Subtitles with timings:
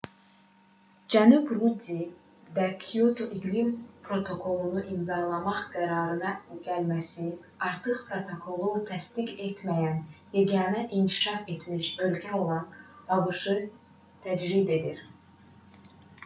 [1.15, 2.05] cənab ruddi
[2.55, 3.67] də kioto iqlim
[4.07, 6.31] protokolunu imzalamaq qərarına
[6.69, 7.27] gəlməsi
[7.69, 10.01] artıq protokolu təsdiq etməyən
[10.41, 12.67] yeganə inkişaf etmiş ölkə olan
[13.21, 13.59] abş-ı
[14.27, 15.09] təcrid edir